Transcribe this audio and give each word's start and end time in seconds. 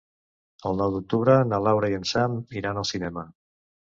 El 0.69 0.77
nou 0.79 0.93
d'octubre 0.95 1.35
na 1.49 1.59
Laura 1.67 1.91
i 1.95 1.99
en 1.99 2.09
Sam 2.13 2.39
iran 2.63 2.81
al 2.83 2.89
cinema. 2.93 3.29